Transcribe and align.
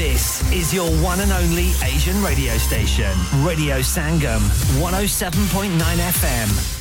This 0.00 0.50
is 0.50 0.72
your 0.72 0.88
one 1.02 1.20
and 1.20 1.30
only 1.30 1.72
Asian 1.84 2.22
radio 2.22 2.56
station, 2.56 3.12
Radio 3.44 3.80
Sangam, 3.80 4.40
107.9 4.80 5.76
FM. 5.78 6.79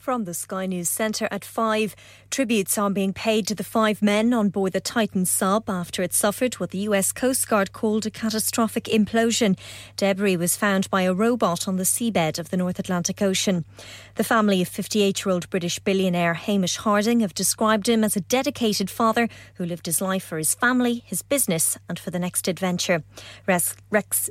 From 0.00 0.24
the 0.24 0.32
Sky 0.32 0.64
News 0.64 0.88
Centre 0.88 1.28
at 1.30 1.44
5, 1.44 1.94
tributes 2.30 2.78
are 2.78 2.88
being 2.88 3.12
paid 3.12 3.46
to 3.48 3.54
the 3.54 3.62
five 3.62 4.00
men 4.00 4.32
on 4.32 4.48
board 4.48 4.72
the 4.72 4.80
Titan 4.80 5.26
sub 5.26 5.68
after 5.68 6.02
it 6.02 6.14
suffered 6.14 6.54
what 6.54 6.70
the 6.70 6.78
US 6.88 7.12
Coast 7.12 7.46
Guard 7.46 7.74
called 7.74 8.06
a 8.06 8.10
catastrophic 8.10 8.84
implosion. 8.84 9.58
Debris 9.98 10.38
was 10.38 10.56
found 10.56 10.88
by 10.88 11.02
a 11.02 11.12
robot 11.12 11.68
on 11.68 11.76
the 11.76 11.84
seabed 11.84 12.38
of 12.38 12.48
the 12.48 12.56
North 12.56 12.78
Atlantic 12.78 13.20
Ocean. 13.20 13.66
The 14.14 14.24
family 14.24 14.62
of 14.62 14.68
58 14.68 15.22
year 15.22 15.34
old 15.34 15.50
British 15.50 15.78
billionaire 15.80 16.32
Hamish 16.32 16.78
Harding 16.78 17.20
have 17.20 17.34
described 17.34 17.86
him 17.86 18.02
as 18.02 18.16
a 18.16 18.22
dedicated 18.22 18.88
father 18.88 19.28
who 19.56 19.66
lived 19.66 19.84
his 19.84 20.00
life 20.00 20.24
for 20.24 20.38
his 20.38 20.54
family, 20.54 21.02
his 21.04 21.20
business, 21.20 21.76
and 21.90 21.98
for 21.98 22.10
the 22.10 22.18
next 22.18 22.48
adventure. 22.48 23.02
Res- 23.46 23.74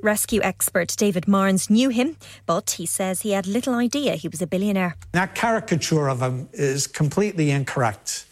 rescue 0.02 0.42
expert 0.42 0.96
David 0.98 1.28
Marnes 1.28 1.70
knew 1.70 1.90
him, 1.90 2.18
but 2.48 2.72
he 2.72 2.88
says 2.88 3.22
he 3.22 3.34
had 3.34 3.46
little 3.46 3.76
idea 3.76 4.16
he 4.16 4.28
was 4.28 4.42
a 4.42 4.48
billionaire. 4.48 4.96
That 5.12 5.36
caricature 5.60 6.10
of 6.10 6.22
him 6.22 6.50
is 6.54 6.88
completely 6.88 7.52
incorrect, 7.52 8.26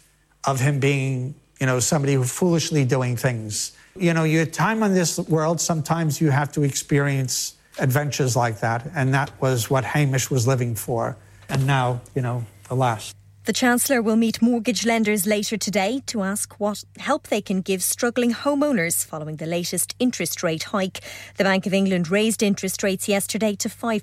of 0.44 0.60
him 0.60 0.80
being, 0.80 1.34
you 1.60 1.66
know, 1.66 1.80
somebody 1.80 2.14
who 2.14 2.24
foolishly 2.24 2.84
doing 2.84 3.16
things. 3.16 3.72
You 3.96 4.14
know, 4.14 4.24
your 4.24 4.46
time 4.46 4.82
on 4.82 4.94
this 4.94 5.18
world, 5.18 5.60
sometimes 5.60 6.20
you 6.20 6.30
have 6.30 6.52
to 6.52 6.62
experience 6.62 7.54
adventures 7.78 8.36
like 8.36 8.60
that, 8.60 8.88
and 8.94 9.12
that 9.14 9.30
was 9.40 9.68
what 9.70 9.84
Hamish 9.84 10.30
was 10.30 10.46
living 10.46 10.74
for. 10.74 11.16
And 11.48 11.66
now, 11.66 12.00
you 12.14 12.22
know, 12.22 12.44
alas. 12.70 13.14
The 13.48 13.54
Chancellor 13.54 14.02
will 14.02 14.16
meet 14.16 14.42
mortgage 14.42 14.84
lenders 14.84 15.26
later 15.26 15.56
today 15.56 16.02
to 16.04 16.22
ask 16.22 16.60
what 16.60 16.84
help 16.98 17.28
they 17.28 17.40
can 17.40 17.62
give 17.62 17.82
struggling 17.82 18.34
homeowners 18.34 19.06
following 19.06 19.36
the 19.36 19.46
latest 19.46 19.96
interest 19.98 20.42
rate 20.42 20.64
hike. 20.64 21.00
The 21.38 21.44
Bank 21.44 21.64
of 21.64 21.72
England 21.72 22.10
raised 22.10 22.42
interest 22.42 22.82
rates 22.82 23.08
yesterday 23.08 23.54
to 23.54 23.70
5%. 23.70 24.02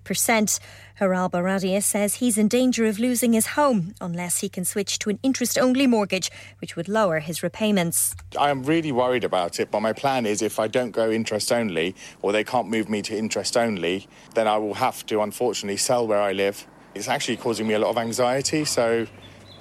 Haral 1.00 1.30
Baradia 1.30 1.84
says 1.84 2.16
he's 2.16 2.40
in 2.40 2.48
danger 2.48 2.88
of 2.88 2.98
losing 2.98 3.34
his 3.34 3.46
home 3.46 3.94
unless 4.02 4.40
he 4.40 4.50
can 4.50 4.66
switch 4.66 4.98
to 4.98 5.12
an 5.12 5.20
interest 5.22 5.60
only 5.60 5.86
mortgage, 5.86 6.32
which 6.58 6.76
would 6.76 6.90
lower 6.90 7.20
his 7.20 7.44
repayments. 7.44 8.16
I'm 8.40 8.64
really 8.64 8.92
worried 8.92 9.24
about 9.24 9.60
it, 9.60 9.70
but 9.70 9.82
my 9.82 9.94
plan 9.94 10.26
is 10.26 10.42
if 10.42 10.58
I 10.58 10.68
don't 10.68 10.90
go 10.90 11.12
interest 11.12 11.52
only 11.52 11.94
or 12.24 12.32
they 12.32 12.44
can't 12.44 12.68
move 12.68 12.90
me 12.90 13.04
to 13.04 13.16
interest 13.16 13.58
only, 13.58 14.08
then 14.34 14.48
I 14.48 14.58
will 14.58 14.74
have 14.74 15.06
to 15.06 15.22
unfortunately 15.22 15.78
sell 15.78 16.08
where 16.08 16.20
I 16.20 16.32
live. 16.32 16.66
It's 16.96 17.10
actually 17.10 17.38
causing 17.38 17.68
me 17.68 17.76
a 17.76 17.80
lot 17.80 17.90
of 17.90 17.98
anxiety, 18.00 18.66
so 18.66 19.06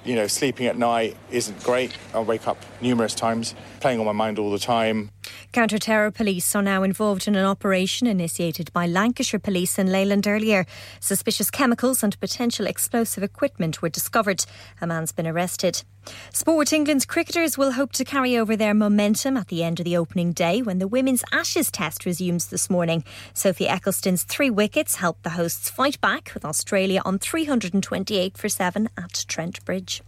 you 0.05 0.15
know, 0.15 0.27
sleeping 0.27 0.67
at 0.67 0.77
night 0.77 1.17
isn't 1.31 1.61
great. 1.63 1.91
I 2.13 2.19
wake 2.19 2.47
up 2.47 2.57
numerous 2.81 3.15
times, 3.15 3.55
playing 3.79 3.99
on 3.99 4.05
my 4.05 4.11
mind 4.11 4.39
all 4.39 4.51
the 4.51 4.59
time. 4.59 5.09
Counter 5.51 5.77
terror 5.77 6.11
police 6.11 6.55
are 6.55 6.61
now 6.61 6.83
involved 6.83 7.27
in 7.27 7.35
an 7.35 7.45
operation 7.45 8.07
initiated 8.07 8.71
by 8.73 8.85
Lancashire 8.85 9.39
Police 9.39 9.79
in 9.79 9.91
Leyland 9.91 10.27
earlier. 10.27 10.65
Suspicious 10.99 11.49
chemicals 11.49 12.03
and 12.03 12.19
potential 12.19 12.67
explosive 12.67 13.23
equipment 13.23 13.81
were 13.81 13.89
discovered. 13.89 14.45
A 14.81 14.87
man's 14.87 15.11
been 15.11 15.27
arrested. 15.27 15.83
Sport 16.31 16.71
England's 16.71 17.05
cricketers 17.05 17.57
will 17.57 17.71
hope 17.71 17.91
to 17.93 18.05
carry 18.05 18.37
over 18.37 18.55
their 18.55 18.73
momentum 18.73 19.37
at 19.37 19.47
the 19.47 19.63
end 19.63 19.79
of 19.79 19.85
the 19.85 19.97
opening 19.97 20.33
day 20.33 20.61
when 20.61 20.79
the 20.79 20.87
women's 20.87 21.23
Ashes 21.31 21.71
test 21.71 22.05
resumes 22.05 22.47
this 22.47 22.69
morning. 22.69 23.03
Sophie 23.33 23.67
Ecclestone's 23.67 24.23
three 24.23 24.49
wickets 24.49 24.95
helped 24.95 25.23
the 25.23 25.31
hosts 25.31 25.69
fight 25.69 25.99
back 26.01 26.31
with 26.33 26.45
Australia 26.45 27.01
on 27.05 27.17
328 27.17 28.37
for 28.37 28.49
7 28.49 28.89
at 28.97 29.25
Trent 29.27 29.63
Bridge. 29.65 30.01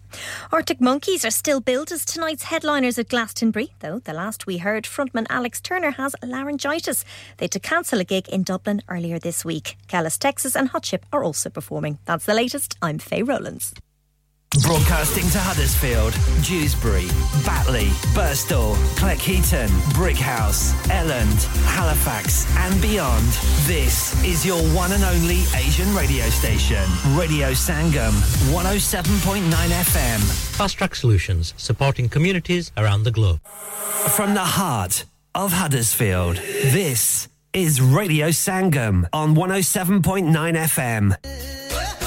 Arctic 0.52 0.82
Monkeys 0.82 1.26
are 1.26 1.32
still 1.32 1.60
billed 1.60 1.92
as 1.92 2.06
tonight's 2.06 2.44
headliners 2.44 2.98
at 2.98 3.10
Glastonbury, 3.10 3.74
though 3.80 4.00
the 4.00 4.14
last 4.14 4.46
we 4.46 4.58
heard, 4.58 4.86
frontman 4.86 5.28
Alex 5.30 5.62
Turner 5.62 5.92
has 5.92 6.16
laryngitis. 6.24 7.04
They 7.38 7.46
had 7.46 7.52
to 7.52 7.60
cancel 7.60 8.00
a 8.00 8.04
gig 8.04 8.28
in 8.30 8.44
Dublin 8.44 8.82
earlier 8.90 9.20
this 9.20 9.44
week. 9.44 9.78
Callis, 9.88 10.18
Texas 10.18 10.56
and 10.56 10.70
Hot 10.70 10.84
Chip 10.84 11.06
are 11.12 11.24
also 11.24 11.50
performing. 11.50 12.00
That's 12.06 12.26
the 12.26 12.34
latest. 12.34 12.78
I'm 12.82 13.00
Faye 13.00 13.24
Rowlands. 13.24 13.74
Broadcasting 14.56 15.30
to 15.32 15.40
Huddersfield, 15.40 16.14
Dewsbury, 16.44 17.08
Batley, 17.46 17.88
Burstall, 18.16 18.76
Cleckheaton, 18.96 19.68
Brickhouse, 19.94 20.72
Elland, 20.88 21.44
Halifax, 21.66 22.48
and 22.58 22.82
beyond. 22.82 23.28
This 23.68 24.16
is 24.24 24.46
your 24.46 24.60
one 24.74 24.94
and 24.94 25.04
only 25.04 25.44
Asian 25.54 25.94
radio 25.94 26.26
station, 26.30 26.84
Radio 27.16 27.52
Sangam, 27.52 28.14
107.9 28.52 29.44
FM. 29.52 30.20
Fast 30.56 30.78
Track 30.78 30.96
Solutions, 30.96 31.54
supporting 31.58 32.10
communities 32.10 32.72
around 32.78 33.04
the 33.04 33.12
globe. 33.12 33.40
From 34.16 34.34
the 34.34 34.40
heart 34.40 35.04
of 35.36 35.52
Huddersfield, 35.52 36.38
this 36.38 37.28
is 37.54 37.80
Radio 37.80 38.30
Sangam 38.30 39.08
on 39.14 39.36
107.9 39.36 40.32
FM. 40.34 42.07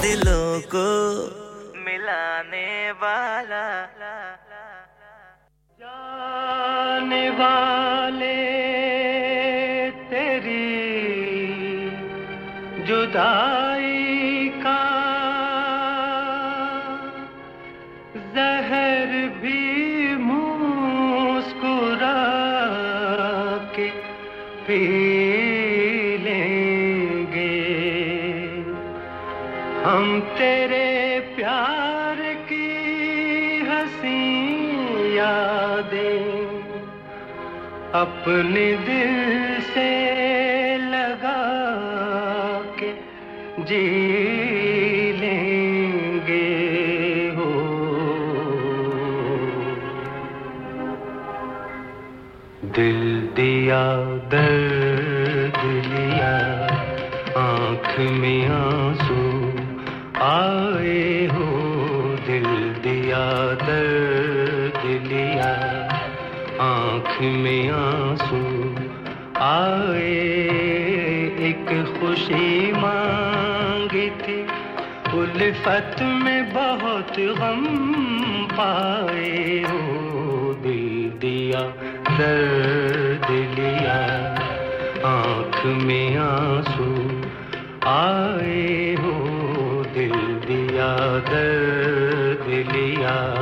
दिलों 0.00 0.60
को 0.74 0.88
मिलाने 1.84 2.90
वाला। 3.00 3.64
जाने 5.80 7.24
वाले 7.30 8.36
तेरी 10.10 10.68
जुदाई 12.86 14.48
का 14.64 14.82
जहर 18.36 19.12
भी 19.42 19.64
मुस्कुरा 20.22 22.16
के 23.76 23.88
पी 24.68 25.07
यादें 35.18 36.48
अपने 37.94 38.64
दिल 38.86 39.14
से 39.64 39.88
लगा 40.88 41.42
के 42.78 42.90
जी 43.64 43.84
लेंगे 45.20 46.48
हो। 47.36 47.50
दिल 52.76 53.00
दिया, 53.36 53.82
दर्द 54.34 55.58
लिया 55.88 56.34
आँख 57.42 57.88
में 58.20 58.37
आए, 69.48 70.28
एक 71.40 71.96
खुशी 72.00 72.72
मांगी 72.72 74.10
थी। 74.10 74.42
उल्फत 75.18 75.96
में 76.02 76.54
बहुत 76.54 77.12
गम 77.12 77.64
पाए 78.52 79.64
हो 79.68 79.88
दिल 80.54 81.10
दिया, 81.20 81.60
दर्द 82.18 83.30
लिया। 83.30 83.98
आँख 85.08 85.66
में 85.66 86.16
आँसू 86.16 86.92
आए 87.88 88.94
हो 88.94 89.14
दिल 89.94 90.16
दिया, 90.48 90.96
दर्द 91.18 92.48
लिया। 92.76 93.37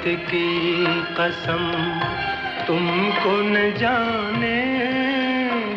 उल्फत 0.00 0.28
की 0.30 0.86
कसम 1.14 1.64
तुमको 2.66 3.32
न 3.42 3.72
जाने 3.76 4.60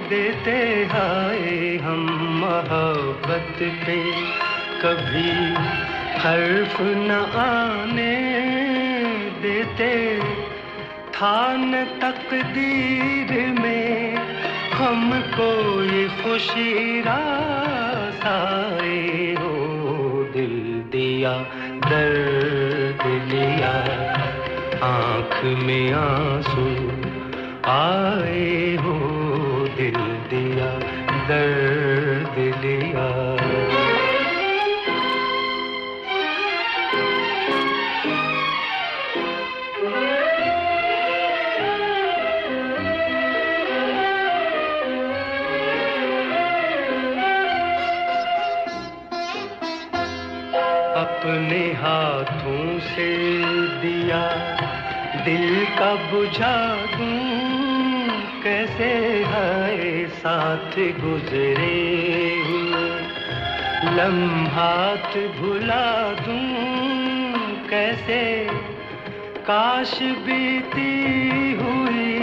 देते 0.10 0.60
हाय 0.92 1.78
हम 1.84 2.06
मोहब्बत 2.40 3.58
पे। 3.84 3.98
कभी 4.82 5.32
हर्फ 6.24 6.80
न 6.82 7.12
आने 7.38 8.16
देते, 9.42 9.94
था 11.12 11.36
न 11.58 11.84
तकदीर 12.02 13.32
में 13.60 14.16
हमको 14.74 15.52
ये 15.84 16.08
खुशी 16.24 17.02
रास 17.02 18.24
हो 19.40 20.24
दिल 20.34 20.56
दिया, 20.92 21.34
दर्द 21.84 23.06
लिया 23.30 23.74
आँख 24.84 25.36
में 25.66 25.94
आँसू 25.94 26.66
आए 27.72 28.76
हो 28.84 28.96
दिल 29.78 30.00
दिया 30.32 30.72
दर्द 31.30 32.40
लिया। 32.64 33.13
साथ 60.74 60.80
गुजरे 60.80 61.74
हुए 62.46 62.86
लम्हात 63.96 65.18
भुला 65.40 65.86
दूँ 66.14 66.48
कैसे? 67.70 68.22
काश 69.48 69.94
बीती 70.02 70.94
हुई 71.62 72.16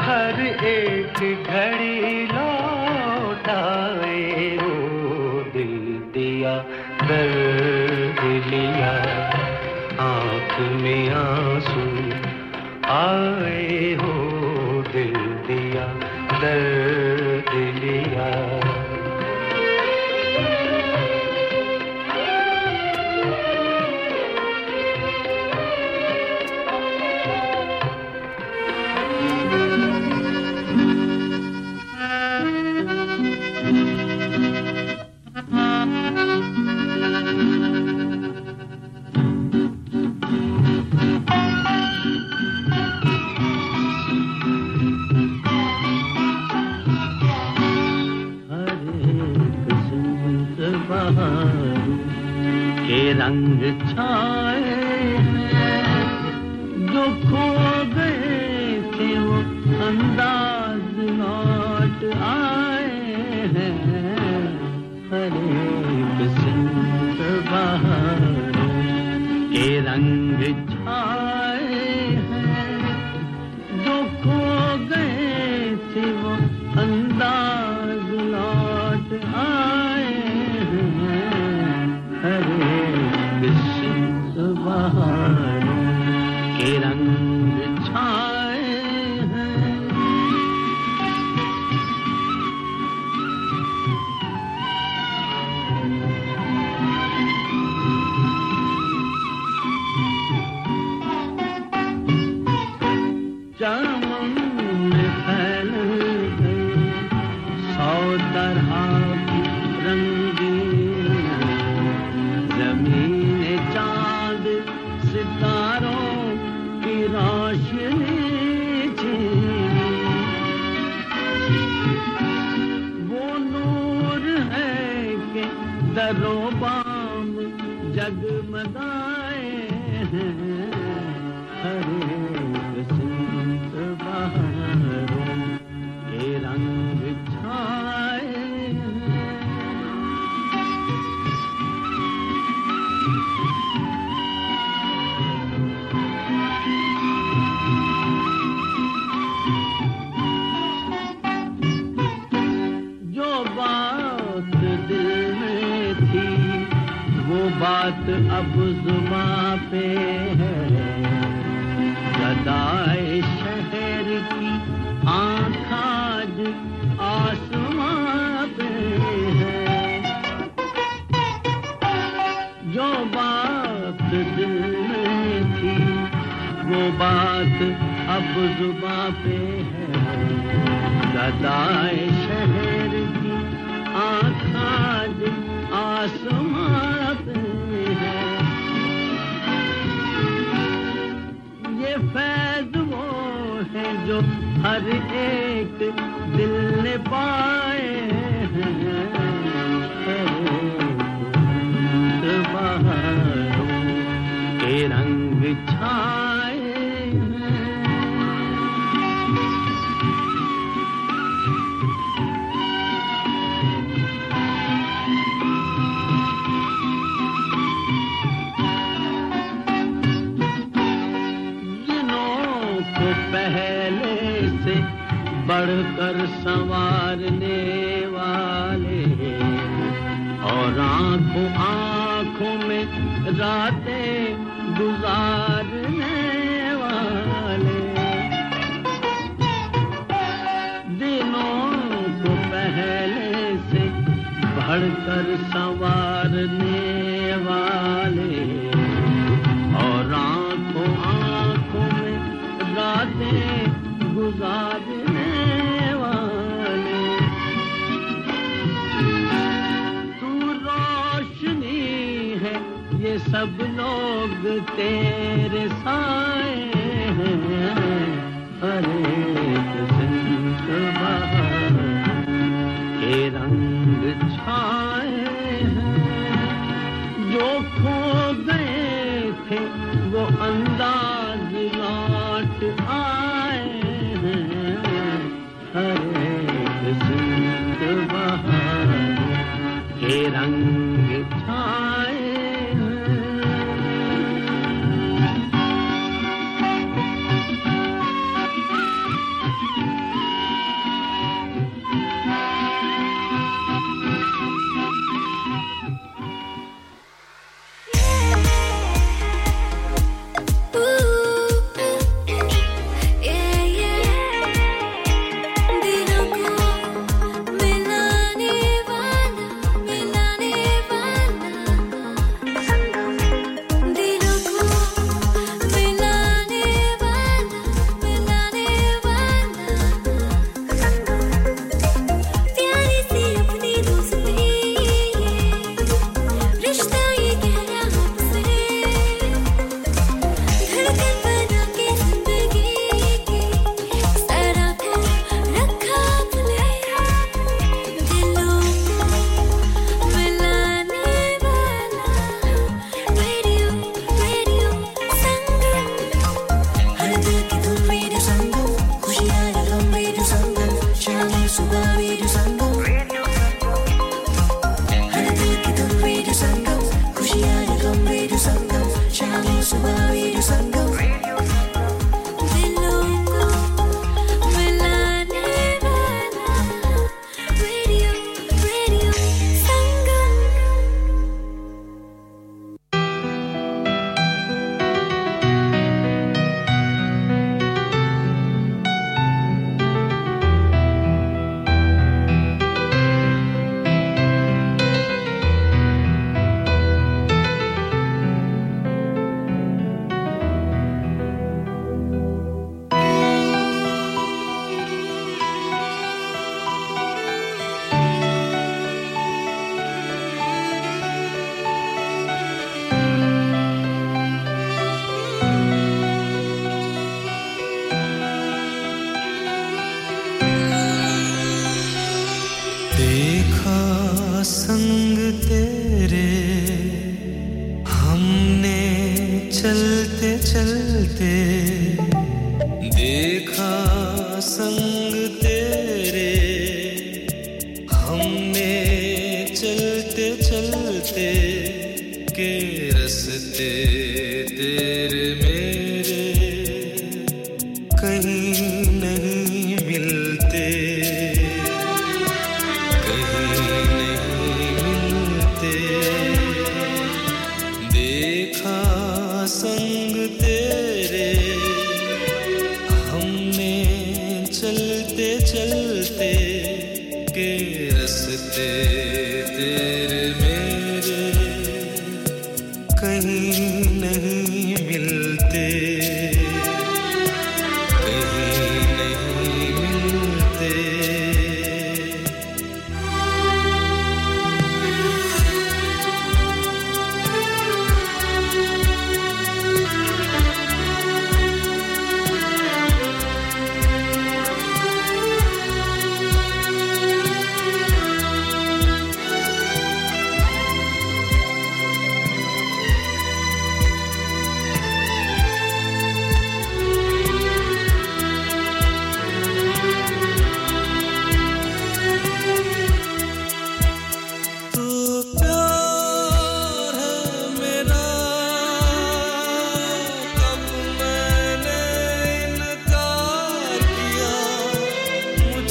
हर 0.00 0.40
एक 0.64 1.18
घड़ी 1.46 2.26
लौटाए 2.26 4.18
हो 4.56 4.74
दिल 5.54 5.76
दिया, 6.14 6.54
दर्द 7.02 8.20
लिया, 8.46 8.94
आँख 10.00 10.58
में 10.82 11.04
आँसू 11.10 11.86
आए 12.90 13.39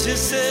to 0.10 0.18
say 0.18 0.49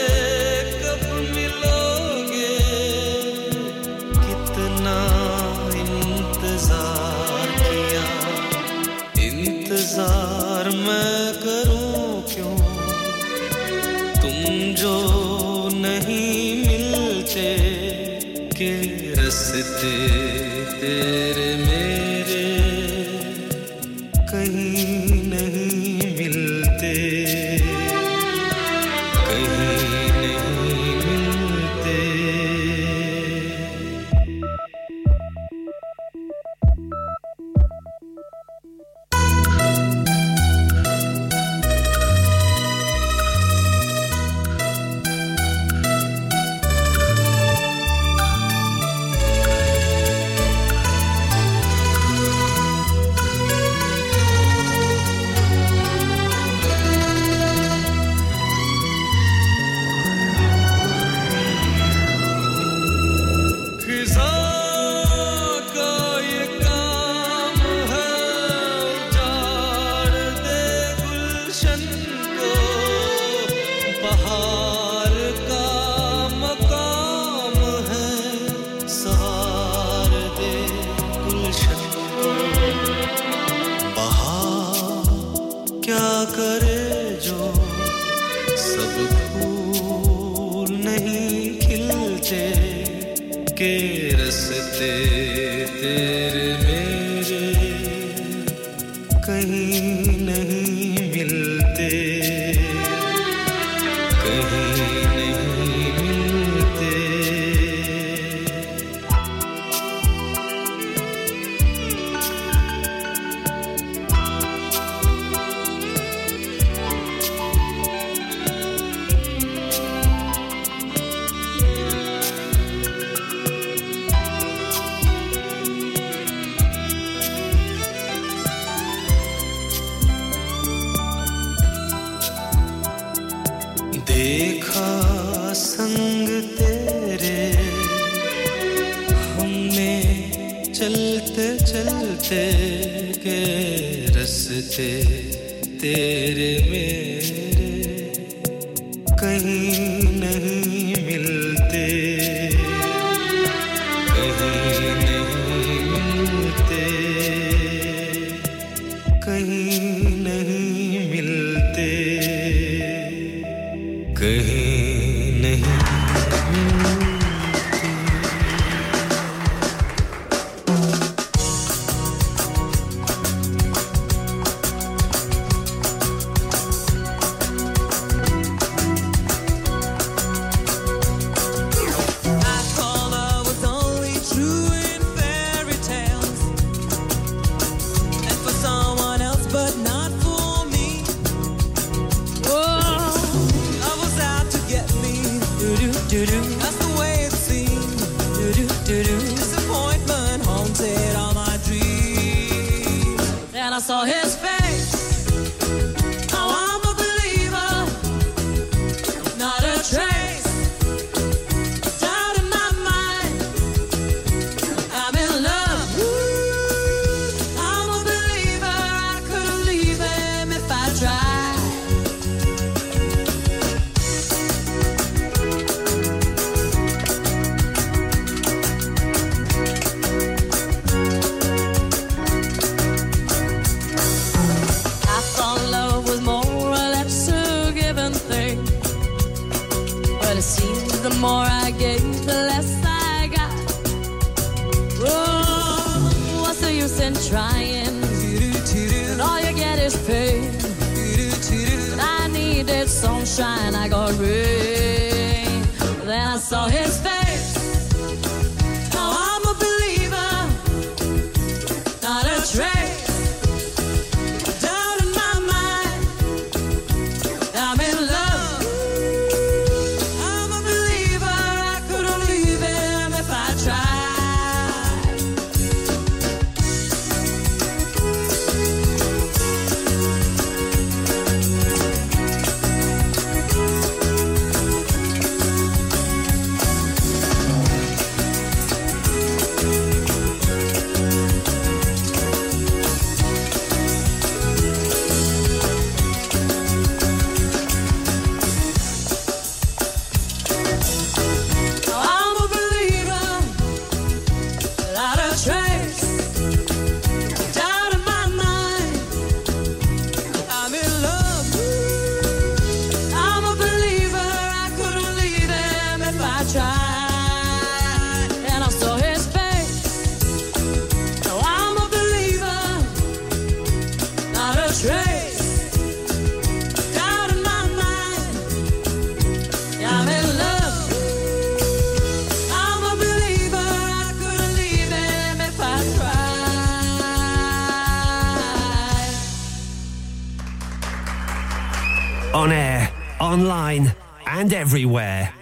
On 342.38 342.52
air, 342.52 342.88
online, 343.18 343.92
and 344.24 344.52
everywhere. 344.52 345.34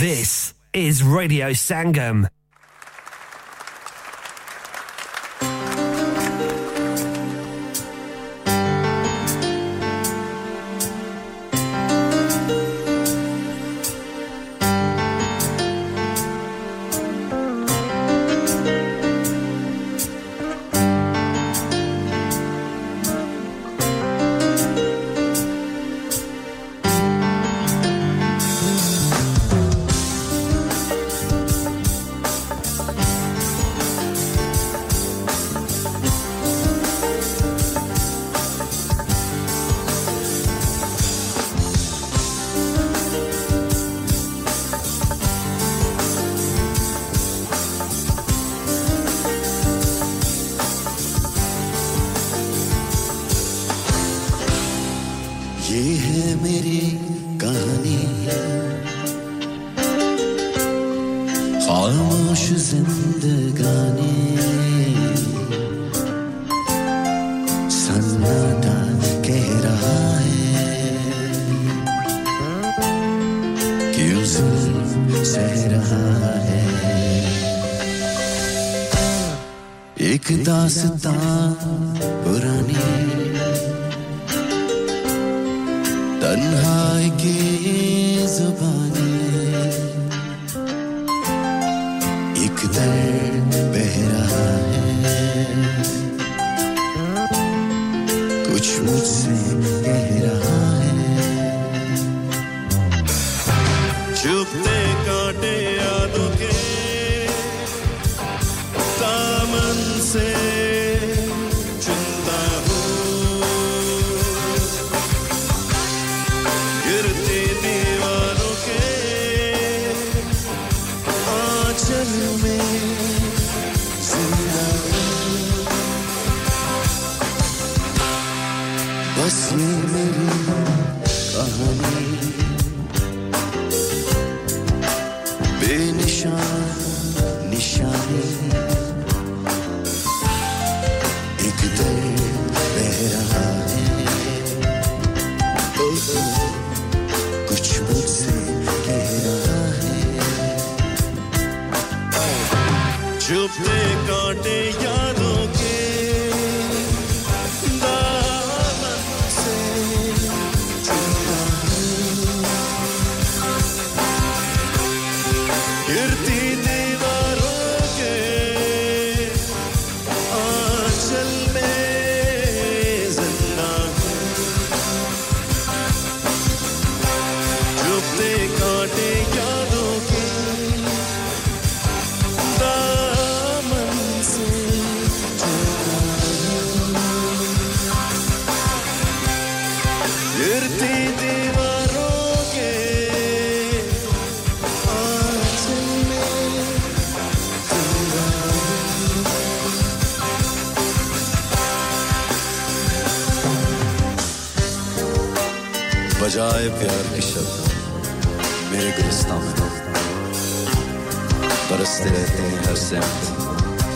This 0.00 0.52
is 0.72 1.04
Radio 1.04 1.50
Sangam. 1.50 2.26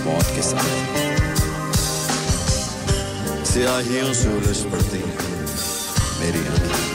मौत 0.07 0.25
के 0.25 0.43
साथ। 0.43 0.67
सियाहियों 3.47 4.15
से 4.15 4.29
उलझ 4.37 4.59
पड़ती 4.73 5.01
मेरी 6.21 6.43
आँखें। 6.49 6.87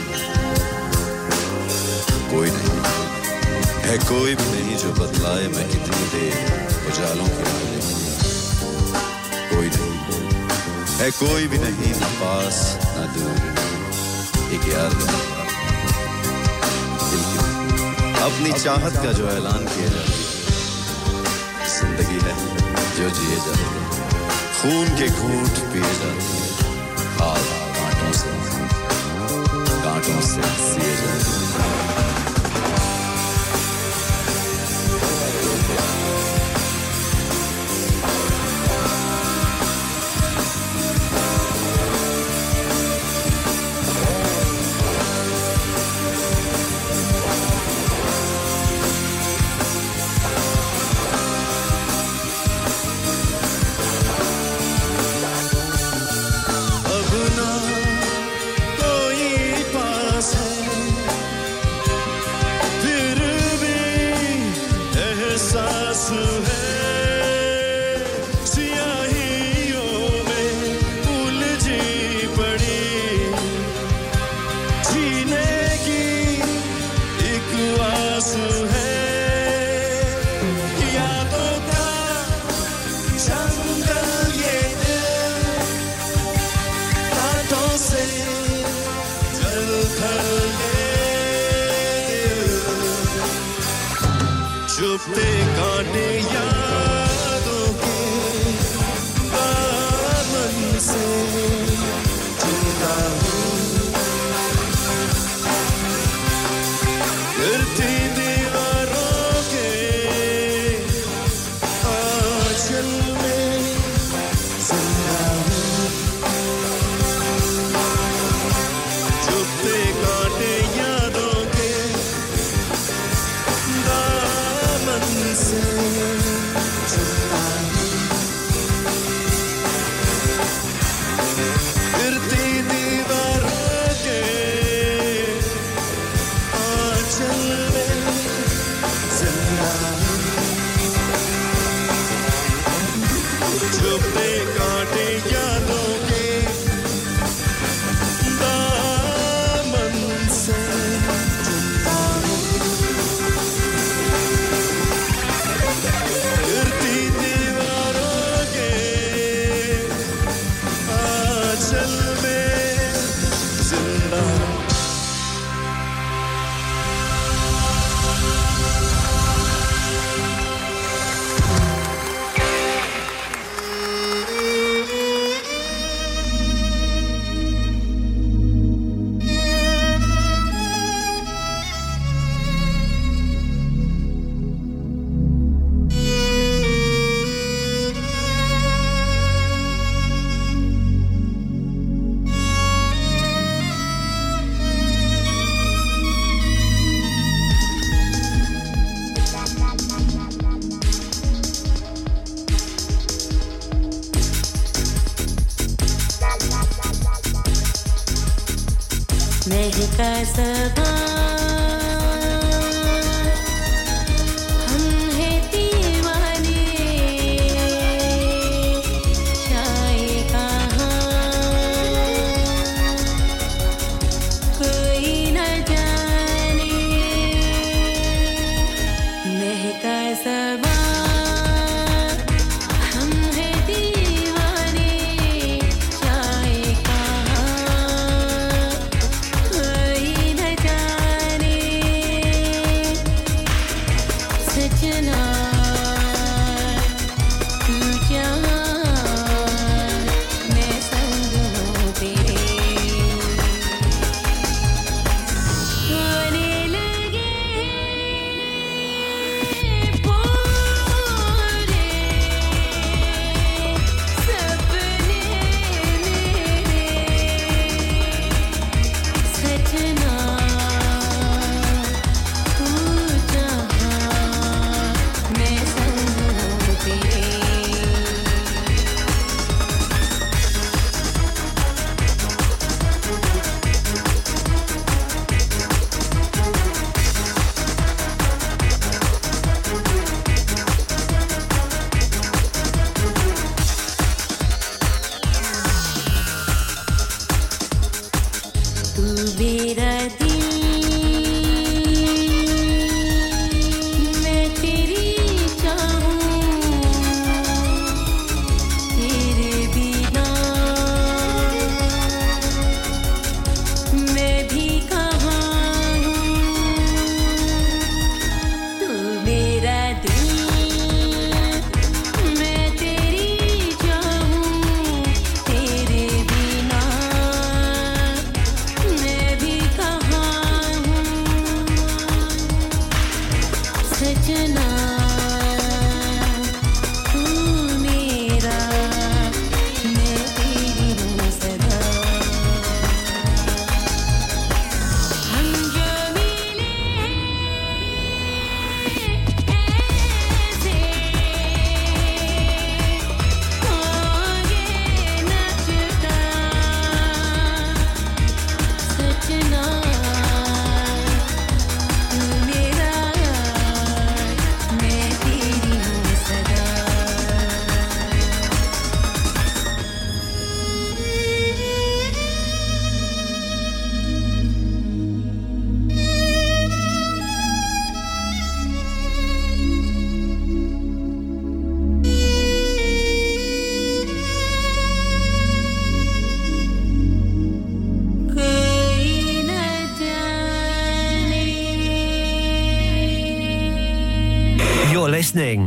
कोई 2.30 2.50
नहीं। 2.50 2.82
है 3.86 3.98
कोई 3.98 4.34
भी 4.34 4.46
नहीं 4.52 4.76
जो 4.76 4.90
बतलाए 4.92 5.46
मैं 5.48 5.68
कितनी 5.70 6.04
देर 6.12 6.36
उजालों 6.86 7.28
के 7.28 7.44
आगे 7.50 7.80
कोई 9.50 9.68
नहीं। 9.68 9.98
है 10.96 11.10
कोई 11.10 11.46
भी 11.46 11.58
नहीं 11.58 11.94
न 11.94 12.04
पास, 12.20 12.78
न 12.84 13.12
दूर। 13.14 13.36
एक 14.54 14.64
यार 14.68 14.92
अपनी 18.22 18.52
चाहत 18.52 18.92
का 18.92 19.12
जो 19.12 19.28
ऐलान 19.28 19.64
किया 19.64 19.88
जाती 19.88 20.11
जो 23.02 23.08
जिए 23.10 23.36
जाते 23.44 23.64
हैं 23.68 24.10
खून 24.56 24.90
के 24.98 25.06
घूट 25.10 25.56
पिए 25.72 25.94
जाते 26.00 26.26
हैं 26.34 26.50
हाथ 27.18 27.48
कांटों 27.78 28.12
से 28.18 28.34
कांटों 29.82 30.20
से 30.30 30.42
सिए 30.62 30.94
जाते 31.00 31.81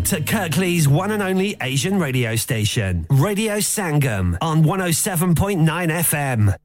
to 0.05 0.21
Kirklees 0.21 0.87
one 0.87 1.11
and 1.11 1.23
only 1.23 1.57
Asian 1.61 1.97
radio 1.97 2.35
station, 2.35 3.07
Radio 3.09 3.57
Sangam 3.57 4.37
on 4.39 4.63
107.9 4.63 5.65
FM. 5.65 6.64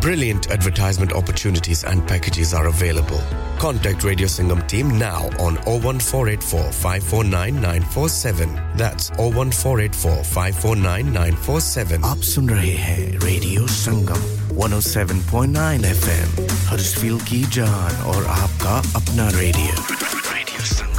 Brilliant 0.00 0.50
advertisement 0.50 1.12
opportunities 1.12 1.82
and 1.84 2.06
packages 2.06 2.54
are 2.54 2.66
available. 2.68 3.20
Contact 3.58 4.04
Radio 4.04 4.26
Singham 4.28 4.60
team 4.68 4.98
now 4.98 5.22
on 5.38 5.56
01484 5.66 6.70
549 6.72 7.60
947. 7.60 8.48
That's 8.76 9.10
01484 9.18 10.22
549 10.24 11.12
947. 11.12 12.04
आप 12.04 12.20
सुन 12.32 12.48
रहे 12.50 12.74
हैं 12.86 13.00
रेडियो 13.26 13.66
संगम 13.76 14.20
107.9 14.60 15.84
एफएम 15.84 16.46
हडर्सफील्ड 16.68 17.22
की 17.28 17.42
जान 17.58 18.02
और 18.12 18.24
आपका 18.40 18.76
अपना 19.00 19.28
रेडियो 19.38 19.72
रेडियो 20.32 20.64
संगम 20.74 20.89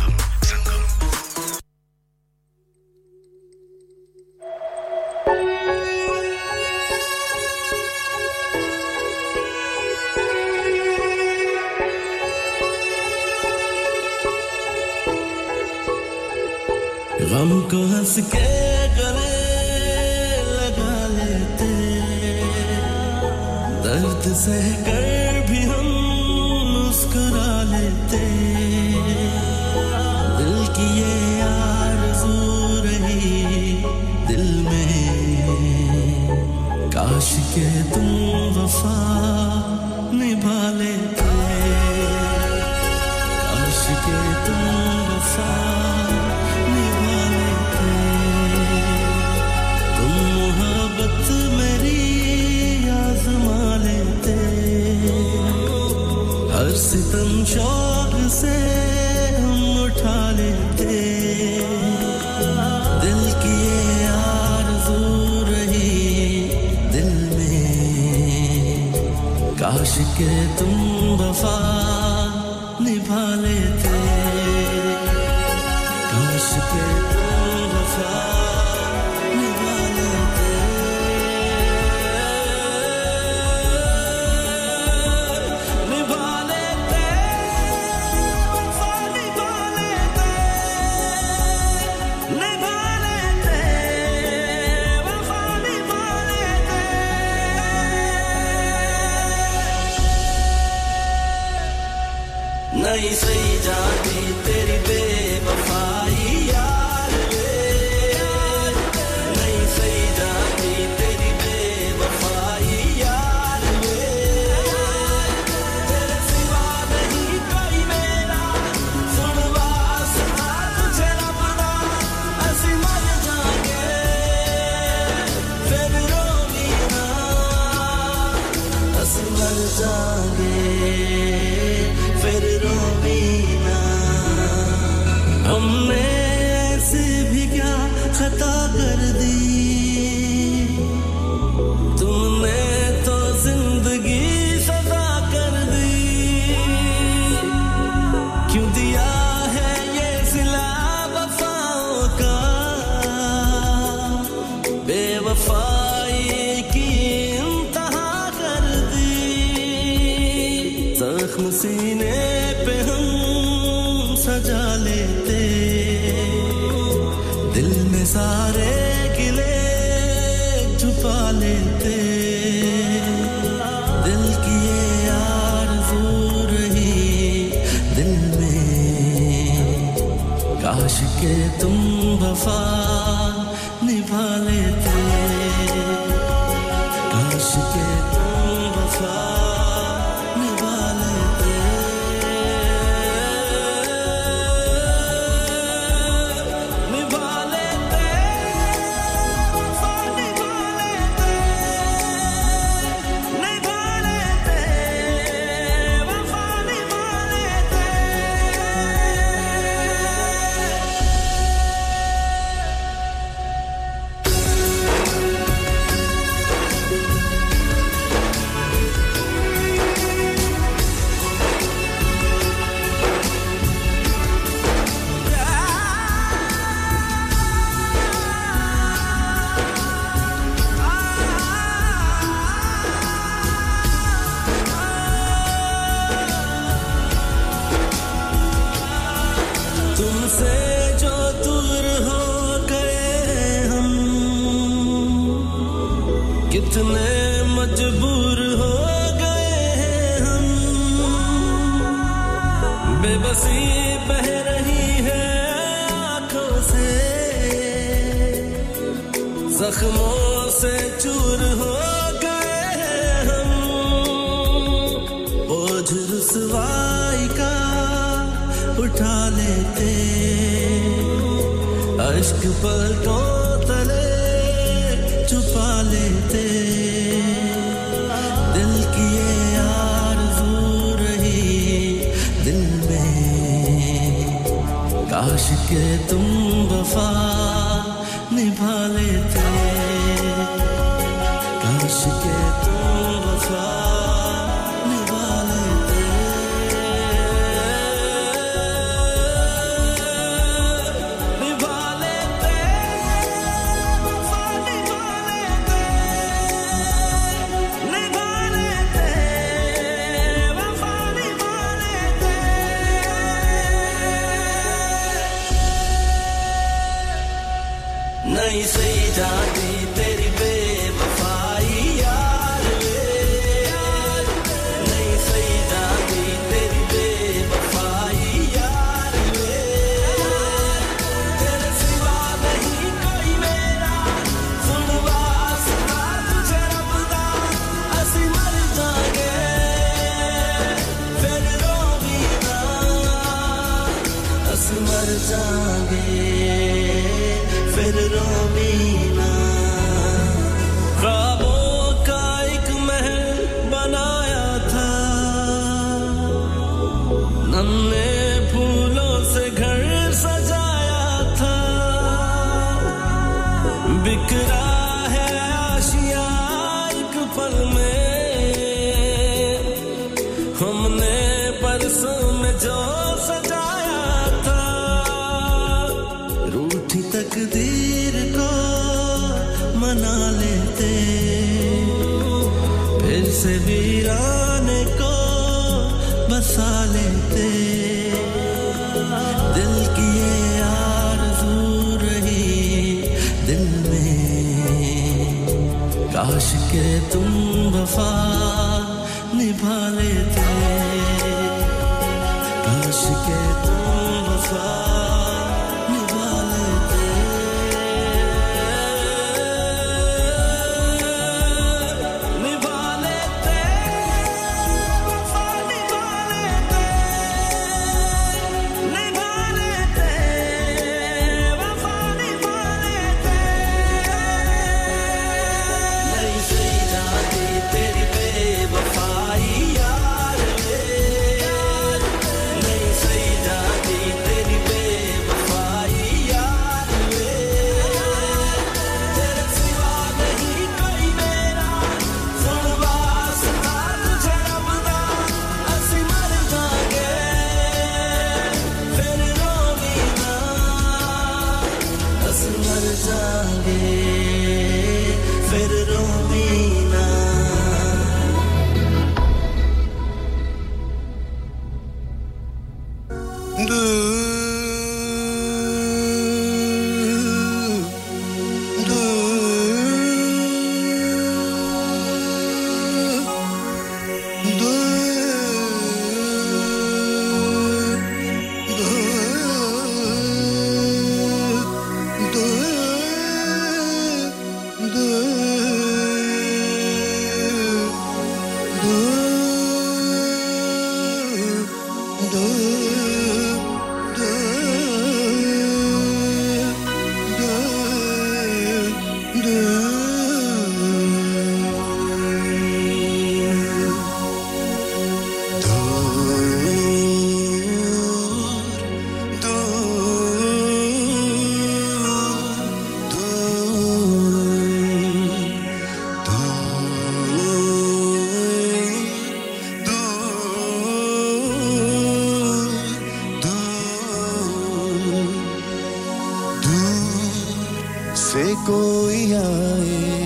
से 528.33 528.45
कोई 528.67 529.33
आए। 529.33 530.23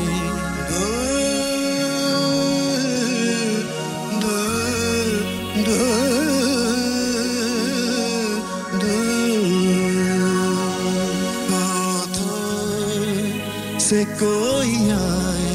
से 13.87 14.05
कोई 14.21 14.77
आए। 14.91 15.53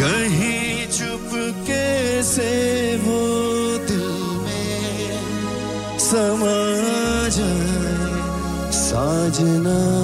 कहीं 0.00 0.88
चुपके 0.88 1.88
से 2.22 2.50
वो 2.96 3.20
दिल 3.88 4.10
में 4.44 5.98
समा 5.98 6.59
in 9.40 9.66
a 9.66 9.99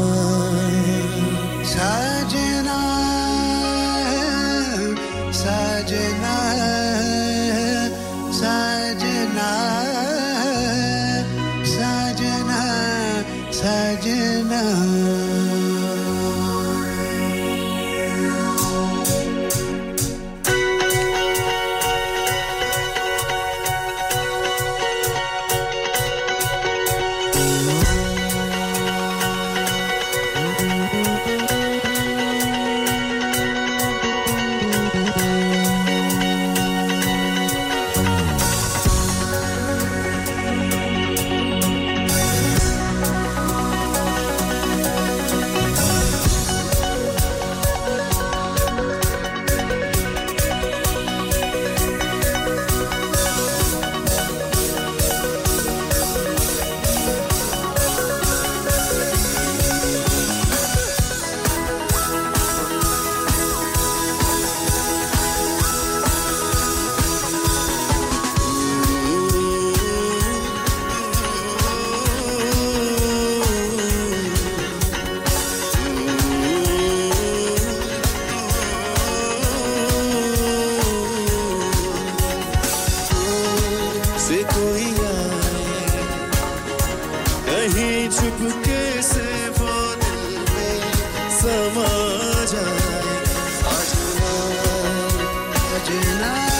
Tonight. 95.87 96.56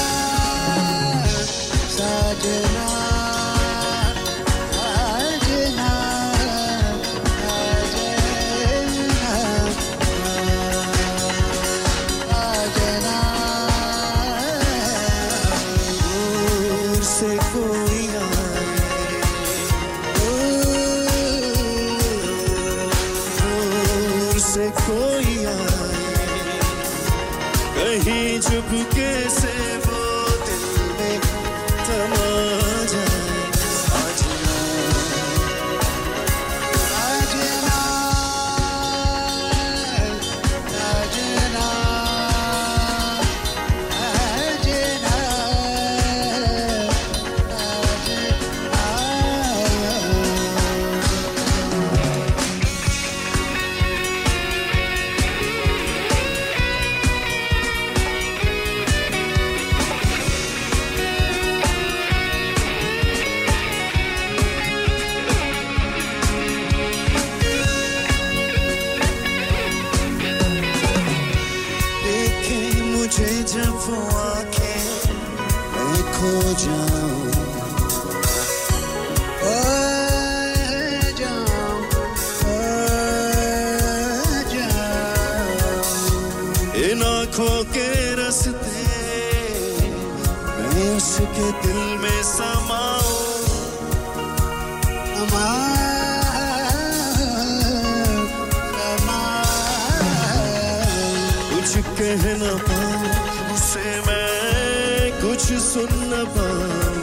कह 101.99 102.25
न 102.41 102.57
पाऊँ 102.67 103.55
उसे 103.55 103.91
मैं 104.07 105.11
कुछ 105.21 105.45
सुन 105.63 105.93
न 106.13 106.25
पाऊँ 106.37 106.95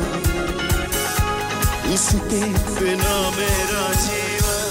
उसके 1.94 2.42
बिना 2.80 3.16
मेरा 3.38 3.86
जीवन 4.04 4.62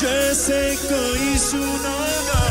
जैसे 0.00 0.60
कोई 0.84 1.36
सुनागा 1.48 2.45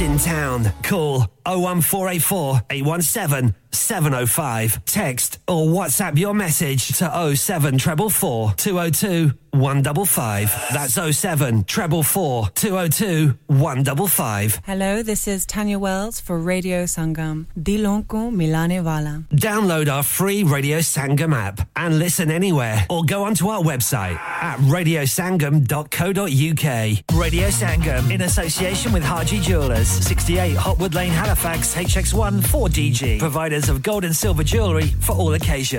in 0.00 0.18
town. 0.18 0.72
Call 0.82 1.26
01484 1.46 2.62
817 2.70 3.54
705. 3.70 4.84
Text 4.84 5.38
or 5.46 5.66
WhatsApp 5.66 6.18
your 6.18 6.34
message 6.34 6.88
to 6.98 7.04
07444 7.36 8.52
202 8.56 9.32
155. 9.54 10.50
That's 10.72 10.94
07 11.16 11.64
four. 12.02 12.48
202 12.54 13.34
155. 13.46 14.60
Hello, 14.66 15.02
this 15.02 15.26
is 15.28 15.46
Tanya 15.46 15.78
Wells 15.78 16.20
for 16.20 16.38
Radio 16.38 16.84
Sangam. 16.84 17.46
Dilonko 17.58 18.32
Milane 18.34 18.82
Vala. 18.82 19.24
Download 19.32 19.92
our 19.92 20.02
free 20.02 20.42
Radio 20.42 20.78
Sangam 20.78 21.34
app 21.34 21.68
and 21.76 21.98
listen 21.98 22.30
anywhere 22.30 22.86
or 22.90 23.04
go 23.04 23.24
onto 23.24 23.48
our 23.48 23.62
website 23.62 24.16
at 24.18 24.58
radiosangam.co.uk. 24.60 27.18
Radio 27.18 27.48
Sangam 27.48 28.10
in 28.10 28.22
association 28.22 28.92
with 28.92 29.02
Harji 29.04 29.40
Jewelers, 29.40 29.88
68 29.88 30.56
Hotwood 30.56 30.94
Lane, 30.94 31.10
Halifax, 31.10 31.74
HX1 31.74 32.40
4DG. 32.40 33.18
Providers 33.18 33.68
of 33.68 33.82
gold 33.82 34.04
and 34.04 34.14
silver 34.14 34.42
jewellery 34.42 34.88
for 35.00 35.12
all 35.12 35.34
occasions. 35.34 35.74